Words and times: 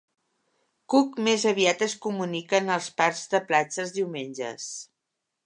Cook 0.93 1.19
més 1.27 1.45
aviat 1.51 1.83
es 1.87 1.95
comuniquen 2.07 2.73
als 2.77 2.89
parcs 3.03 3.23
de 3.35 3.43
platja, 3.53 3.83
els 3.87 3.95
diumenges. 4.01 4.69